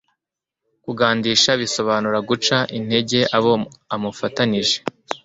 Kugandisha 0.83 1.51
bisobanura 1.61 2.19
guca 2.29 2.57
integer 2.77 3.25
abo 3.37 3.53
amufatantije 3.95 4.77